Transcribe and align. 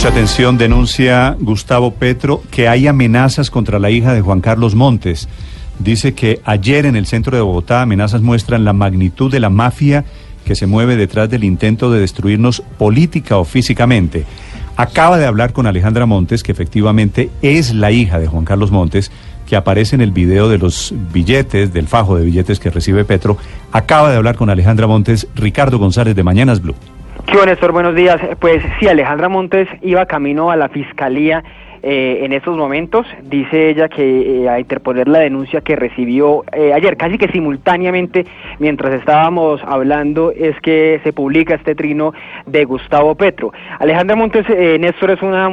Mucha 0.00 0.12
atención, 0.12 0.56
denuncia 0.56 1.36
Gustavo 1.38 1.90
Petro 1.90 2.42
que 2.50 2.68
hay 2.68 2.86
amenazas 2.86 3.50
contra 3.50 3.78
la 3.78 3.90
hija 3.90 4.14
de 4.14 4.22
Juan 4.22 4.40
Carlos 4.40 4.74
Montes. 4.74 5.28
Dice 5.78 6.14
que 6.14 6.40
ayer 6.46 6.86
en 6.86 6.96
el 6.96 7.04
centro 7.04 7.36
de 7.36 7.42
Bogotá 7.42 7.82
amenazas 7.82 8.22
muestran 8.22 8.64
la 8.64 8.72
magnitud 8.72 9.30
de 9.30 9.40
la 9.40 9.50
mafia 9.50 10.06
que 10.46 10.54
se 10.54 10.66
mueve 10.66 10.96
detrás 10.96 11.28
del 11.28 11.44
intento 11.44 11.92
de 11.92 12.00
destruirnos 12.00 12.62
política 12.78 13.36
o 13.36 13.44
físicamente. 13.44 14.24
Acaba 14.74 15.18
de 15.18 15.26
hablar 15.26 15.52
con 15.52 15.66
Alejandra 15.66 16.06
Montes, 16.06 16.42
que 16.42 16.52
efectivamente 16.52 17.28
es 17.42 17.74
la 17.74 17.90
hija 17.90 18.18
de 18.18 18.26
Juan 18.26 18.46
Carlos 18.46 18.70
Montes, 18.70 19.12
que 19.46 19.54
aparece 19.54 19.96
en 19.96 20.00
el 20.00 20.12
video 20.12 20.48
de 20.48 20.56
los 20.56 20.94
billetes, 21.12 21.74
del 21.74 21.88
fajo 21.88 22.16
de 22.16 22.24
billetes 22.24 22.58
que 22.58 22.70
recibe 22.70 23.04
Petro. 23.04 23.36
Acaba 23.70 24.08
de 24.10 24.16
hablar 24.16 24.36
con 24.36 24.48
Alejandra 24.48 24.86
Montes, 24.86 25.26
Ricardo 25.34 25.78
González 25.78 26.16
de 26.16 26.22
Mañanas 26.22 26.62
Blue. 26.62 26.74
¿Qué 27.30 27.46
Néstor? 27.46 27.70
Buenos 27.70 27.94
días. 27.94 28.20
Pues 28.40 28.60
sí, 28.80 28.88
Alejandra 28.88 29.28
Montes 29.28 29.68
iba 29.82 30.04
camino 30.06 30.50
a 30.50 30.56
la 30.56 30.68
fiscalía 30.68 31.44
eh, 31.82 32.20
en 32.24 32.32
estos 32.32 32.56
momentos. 32.56 33.06
Dice 33.22 33.70
ella 33.70 33.88
que 33.88 34.42
eh, 34.42 34.48
a 34.48 34.60
interponer 34.60 35.08
la 35.08 35.20
denuncia 35.20 35.60
que 35.60 35.76
recibió 35.76 36.44
eh, 36.52 36.72
ayer, 36.74 36.96
casi 36.96 37.16
que 37.16 37.28
simultáneamente, 37.28 38.26
mientras 38.58 38.94
estábamos 38.94 39.62
hablando, 39.64 40.30
es 40.30 40.58
que 40.60 41.00
se 41.02 41.12
publica 41.12 41.54
este 41.54 41.74
trino 41.74 42.12
de 42.46 42.64
Gustavo 42.64 43.14
Petro. 43.14 43.52
Alejandra 43.78 44.16
Montes 44.16 44.46
Néstor 44.48 45.12
es 45.12 45.22
una 45.22 45.46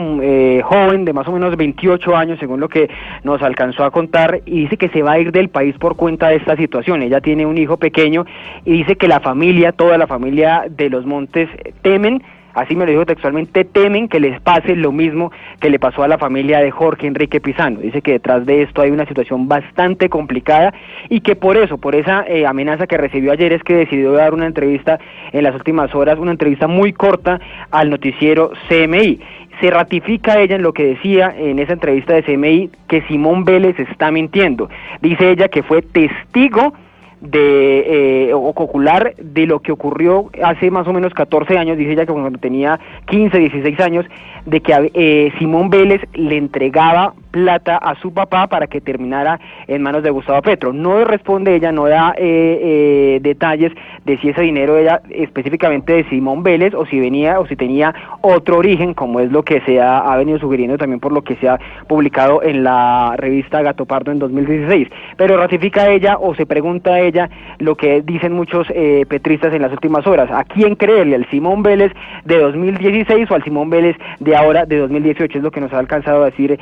joven 0.63 1.05
de 1.05 1.13
más 1.13 1.27
o 1.27 1.31
menos 1.31 1.55
28 1.55 2.15
años, 2.15 2.39
según 2.39 2.59
lo 2.59 2.67
que 2.67 2.89
nos 3.23 3.41
alcanzó 3.41 3.83
a 3.83 3.91
contar, 3.91 4.41
y 4.45 4.61
dice 4.61 4.77
que 4.77 4.89
se 4.89 5.01
va 5.01 5.13
a 5.13 5.19
ir 5.19 5.31
del 5.31 5.49
país 5.49 5.77
por 5.77 5.95
cuenta 5.95 6.29
de 6.29 6.35
esta 6.35 6.55
situación. 6.55 7.01
Ella 7.03 7.21
tiene 7.21 7.45
un 7.45 7.57
hijo 7.57 7.77
pequeño 7.77 8.25
y 8.65 8.73
dice 8.73 8.95
que 8.95 9.07
la 9.07 9.19
familia, 9.19 9.71
toda 9.71 9.97
la 9.97 10.07
familia 10.07 10.65
de 10.69 10.89
los 10.89 11.05
Montes, 11.05 11.49
temen 11.81 12.21
así 12.57 12.75
me 12.75 12.85
lo 12.85 12.91
dijo 12.91 13.05
textualmente, 13.05 13.63
temen 13.65 14.07
que 14.07 14.19
les 14.19 14.41
pase 14.41 14.75
lo 14.75 14.91
mismo 14.91 15.31
que 15.59 15.69
le 15.69 15.79
pasó 15.79 16.03
a 16.03 16.07
la 16.07 16.17
familia 16.17 16.59
de 16.59 16.71
Jorge 16.71 17.07
Enrique 17.07 17.39
Pizano. 17.39 17.79
Dice 17.79 18.01
que 18.01 18.13
detrás 18.13 18.45
de 18.45 18.63
esto 18.63 18.81
hay 18.81 18.91
una 18.91 19.05
situación 19.05 19.47
bastante 19.47 20.09
complicada 20.09 20.73
y 21.09 21.21
que 21.21 21.35
por 21.35 21.55
eso, 21.55 21.77
por 21.77 21.95
esa 21.95 22.25
eh, 22.27 22.45
amenaza 22.45 22.87
que 22.87 22.97
recibió 22.97 23.31
ayer 23.31 23.53
es 23.53 23.63
que 23.63 23.75
decidió 23.75 24.11
dar 24.13 24.33
una 24.33 24.47
entrevista 24.47 24.99
en 25.31 25.43
las 25.43 25.53
últimas 25.53 25.93
horas, 25.93 26.17
una 26.17 26.31
entrevista 26.31 26.67
muy 26.67 26.93
corta 26.93 27.39
al 27.71 27.89
noticiero 27.89 28.51
CMI 28.67 29.19
se 29.61 29.71
ratifica 29.71 30.39
ella 30.39 30.55
en 30.55 30.61
lo 30.61 30.71
que 30.71 30.85
decía 30.85 31.33
en 31.35 31.57
esa 31.57 31.73
entrevista 31.73 32.13
de 32.13 32.21
CMI 32.23 32.69
que 32.87 33.01
Simón 33.07 33.43
Vélez 33.43 33.79
está 33.79 34.11
mintiendo. 34.11 34.69
Dice 35.01 35.31
ella 35.31 35.47
que 35.47 35.63
fue 35.63 35.81
testigo 35.81 36.73
de 37.21 38.29
eh, 38.29 38.33
ocular 38.33 39.15
de 39.17 39.47
lo 39.47 39.59
que 39.59 39.71
ocurrió 39.71 40.29
hace 40.43 40.69
más 40.69 40.87
o 40.87 40.93
menos 40.93 41.13
14 41.13 41.57
años, 41.57 41.77
dice 41.77 41.93
ella 41.93 42.05
que 42.05 42.13
cuando 42.13 42.37
tenía 42.37 42.79
15, 43.07 43.37
16 43.37 43.79
años, 43.79 44.05
de 44.45 44.61
que 44.61 44.91
eh, 44.93 45.31
Simón 45.39 45.69
Vélez 45.69 46.01
le 46.13 46.37
entregaba 46.37 47.13
plata 47.37 47.77
a 47.77 47.93
su 48.01 48.11
papá 48.11 48.47
para 48.47 48.65
que 48.65 48.81
terminara 48.81 49.39
en 49.67 49.83
manos 49.83 50.01
de 50.01 50.09
Gustavo 50.09 50.41
Petro. 50.41 50.73
No 50.73 51.05
responde 51.05 51.55
ella, 51.55 51.71
no 51.71 51.85
da 51.85 52.15
eh, 52.17 52.59
eh, 52.63 53.19
detalles 53.21 53.71
de 54.05 54.17
si 54.17 54.29
ese 54.29 54.41
dinero 54.41 54.75
era 54.75 55.01
específicamente 55.11 55.93
de 55.93 56.09
Simón 56.09 56.41
Vélez 56.41 56.73
o 56.73 56.87
si 56.87 56.99
venía 56.99 57.39
o 57.39 57.45
si 57.45 57.55
tenía 57.55 57.93
otro 58.21 58.57
origen, 58.57 58.95
como 58.95 59.19
es 59.19 59.31
lo 59.31 59.43
que 59.43 59.61
se 59.61 59.79
ha, 59.79 59.99
ha 59.99 60.17
venido 60.17 60.39
sugiriendo 60.39 60.79
también 60.79 60.99
por 60.99 61.11
lo 61.11 61.21
que 61.21 61.35
se 61.35 61.47
ha 61.47 61.59
publicado 61.87 62.41
en 62.41 62.63
la 62.63 63.13
revista 63.17 63.61
Gato 63.61 63.85
Pardo 63.85 64.11
en 64.11 64.17
2016. 64.17 64.87
Pero 65.15 65.37
ratifica 65.37 65.91
ella 65.91 66.17
o 66.19 66.33
se 66.33 66.47
pregunta 66.47 66.99
ella 66.99 67.29
lo 67.59 67.75
que 67.75 68.01
dicen 68.01 68.33
muchos 68.33 68.65
eh, 68.71 69.05
petristas 69.07 69.53
en 69.53 69.61
las 69.61 69.71
últimas 69.71 70.07
horas. 70.07 70.31
¿A 70.31 70.43
quién 70.43 70.75
creerle? 70.75 71.17
¿Al 71.17 71.29
Simón 71.29 71.61
Vélez 71.61 71.91
de 72.25 72.39
2016 72.39 73.29
o 73.29 73.35
al 73.35 73.43
Simón 73.43 73.69
Vélez 73.69 73.95
de 74.19 74.35
ahora 74.35 74.65
de 74.65 74.77
2018? 74.79 75.37
Es 75.37 75.43
lo 75.43 75.51
que 75.51 75.61
nos 75.61 75.71
ha 75.73 75.77
alcanzado 75.77 76.23
a 76.23 76.25
decir 76.25 76.59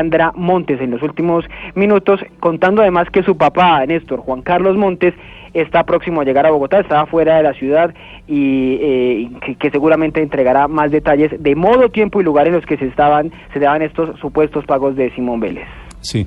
Alejandra 0.00 0.32
Montes 0.34 0.80
en 0.80 0.90
los 0.90 1.02
últimos 1.02 1.44
minutos, 1.74 2.20
contando 2.40 2.80
además 2.80 3.08
que 3.12 3.22
su 3.22 3.36
papá, 3.36 3.84
Néstor 3.86 4.20
Juan 4.20 4.40
Carlos 4.40 4.76
Montes, 4.76 5.14
está 5.52 5.84
próximo 5.84 6.22
a 6.22 6.24
llegar 6.24 6.46
a 6.46 6.50
Bogotá, 6.50 6.80
está 6.80 7.04
fuera 7.06 7.36
de 7.36 7.42
la 7.42 7.52
ciudad 7.52 7.92
y 8.26 8.78
eh, 8.80 9.30
que, 9.44 9.56
que, 9.56 9.70
seguramente 9.70 10.22
entregará 10.22 10.68
más 10.68 10.90
detalles 10.90 11.30
de 11.42 11.54
modo, 11.54 11.90
tiempo 11.90 12.20
y 12.20 12.24
lugar 12.24 12.46
en 12.46 12.54
los 12.54 12.64
que 12.64 12.78
se 12.78 12.86
estaban 12.86 13.30
se 13.52 13.58
daban 13.58 13.82
estos 13.82 14.18
supuestos 14.20 14.64
pagos 14.64 14.96
de 14.96 15.10
Simón 15.10 15.40
Vélez. 15.40 15.66
Sí. 16.00 16.26